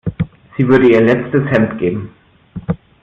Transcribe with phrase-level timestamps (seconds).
[0.57, 2.09] Sie würde ihr letztes Hemd geben.